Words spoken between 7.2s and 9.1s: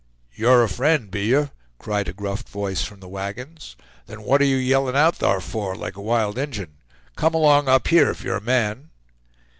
along up here if you're a man."